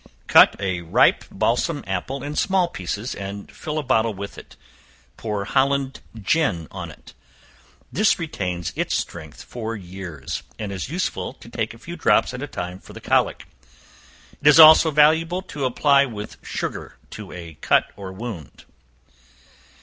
[0.25, 4.55] Cut a ripe balsam apple in small pieces, and fill a bottle with it;
[5.15, 7.13] pour Holland gin on it.
[7.91, 12.41] This retains its strength for years, and is useful to take a few drops at
[12.41, 13.45] a time for the colic;
[14.41, 18.65] it is also valuable to apply with sugar to a cut or wound.